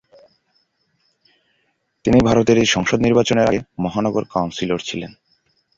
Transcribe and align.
তিনি 2.05 2.19
ভারতের 2.25 2.57
সংসদ 2.65 2.99
নির্বাচনের 2.99 3.47
আগে 3.47 3.59
মহানগর 3.79 4.23
কাউন্সিলর 4.29 4.79
ছিলেন। 4.79 5.11